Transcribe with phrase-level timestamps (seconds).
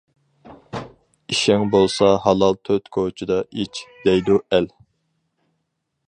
[1.33, 4.69] «ئېشىڭ بولسا ھالال تۆت كوچىدا ئىچ» دەيدۇ ئەل.